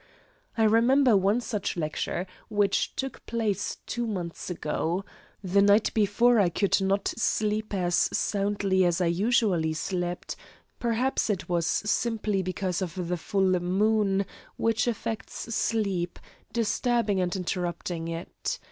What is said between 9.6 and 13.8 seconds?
slept; perhaps it was simply because of the full